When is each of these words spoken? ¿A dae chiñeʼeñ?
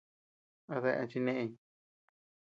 ¿A 0.73 0.75
dae 0.83 1.05
chiñeʼeñ? 1.11 1.49